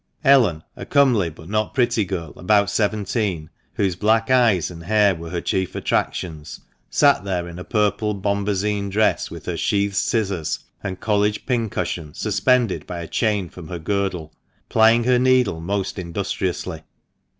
Ellen, 0.23 0.63
a 0.75 0.83
comely 0.83 1.29
but 1.29 1.47
not 1.47 1.75
pretty 1.75 2.05
girl, 2.05 2.33
about 2.35 2.71
seventeen, 2.71 3.51
whose 3.75 3.95
black 3.95 4.31
eyes 4.31 4.71
and 4.71 4.85
hair 4.85 5.13
were 5.13 5.29
her 5.29 5.41
chief 5.41 5.75
attractions, 5.75 6.59
sat 6.89 7.23
there 7.23 7.47
in 7.47 7.59
a 7.59 7.63
purple 7.63 8.15
bombazine 8.15 8.89
dress, 8.89 9.29
with 9.29 9.45
her 9.45 9.55
sheathed 9.55 9.93
scissors 9.95 10.57
and 10.81 10.99
College 10.99 11.45
pincushion 11.45 12.15
suspended 12.15 12.87
by 12.87 12.99
a 13.01 13.07
chain 13.07 13.47
from 13.47 13.67
her 13.67 13.77
girdle, 13.77 14.33
plying 14.69 15.03
her 15.03 15.19
needle 15.19 15.59
most 15.61 15.99
industriously. 15.99 16.81